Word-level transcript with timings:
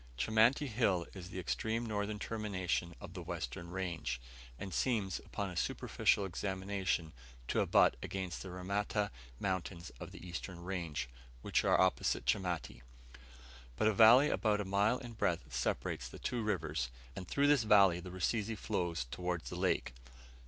Chamati 0.17 0.65
Hill 0.67 1.05
is 1.13 1.29
the 1.29 1.37
extreme 1.39 1.85
northern 1.85 2.17
termination 2.17 2.95
of 2.99 3.13
the 3.13 3.21
western 3.21 3.69
range, 3.69 4.19
and 4.57 4.73
seems, 4.73 5.19
upon 5.19 5.51
a 5.51 5.55
superficial 5.55 6.25
examination, 6.25 7.13
to 7.49 7.61
abut 7.61 7.95
against 8.01 8.41
the 8.41 8.49
Ramata 8.49 9.11
mountains 9.39 9.91
of 9.99 10.11
the 10.11 10.27
eastern 10.27 10.63
range, 10.63 11.07
which 11.43 11.63
are 11.63 11.79
opposite 11.79 12.25
Chamati; 12.25 12.81
but 13.75 13.87
a 13.87 13.93
valley 13.93 14.31
about 14.31 14.59
a 14.59 14.65
mile 14.65 14.97
in 14.97 15.13
breadth 15.13 15.53
separates 15.53 16.07
the 16.07 16.17
two 16.17 16.41
ranges, 16.41 16.89
and 17.15 17.27
through 17.27 17.45
this 17.45 17.61
valley 17.61 17.99
the 17.99 18.09
Rusizi 18.09 18.55
flows 18.57 19.05
towards 19.11 19.51
the 19.51 19.55
lake. 19.55 19.93